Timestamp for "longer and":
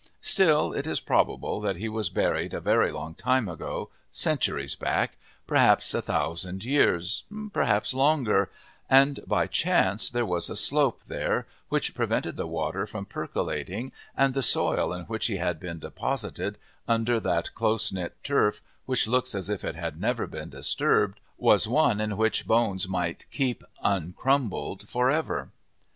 7.93-9.19